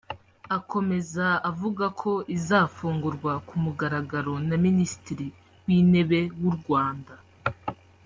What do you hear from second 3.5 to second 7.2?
mugaragaro na Minisitiri w’Intebe w’u Rwanda